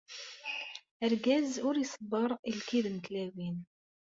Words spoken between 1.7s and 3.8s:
iṣebber i lkid n tlawin.